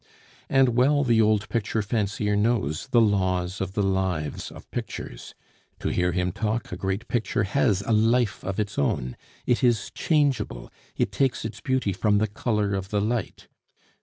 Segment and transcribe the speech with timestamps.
[0.49, 5.35] And well the old picture fancier knows the laws of the lives of pictures.
[5.79, 9.91] To hear him talk, a great picture has a life of its own; it is
[9.93, 13.47] changeable, it takes its beauty from the color of the light.